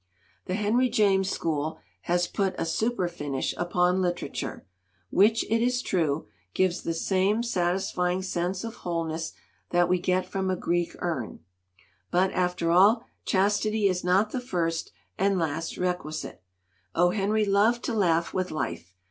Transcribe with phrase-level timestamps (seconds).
[0.45, 1.77] "The Henry James school
[2.09, 4.65] has put a super finish upon literature
[5.11, 9.33] which, it is true, gives the same satisfying sense of wholeness
[9.69, 11.41] that we get from a Greek urn.
[12.09, 16.41] But, after all, chastity is not the first and last requisite.
[16.95, 17.11] O.
[17.11, 18.95] Henry loved to laugh with life!